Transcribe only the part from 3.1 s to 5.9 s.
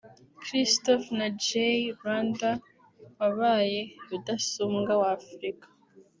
wabaye Rudasumbwa wa Afurika